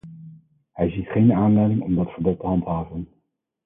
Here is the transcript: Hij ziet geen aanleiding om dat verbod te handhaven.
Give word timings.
Hij 0.71 0.89
ziet 0.89 1.07
geen 1.07 1.33
aanleiding 1.33 1.81
om 1.81 1.95
dat 1.95 2.09
verbod 2.11 2.39
te 2.39 2.45
handhaven. 2.45 3.07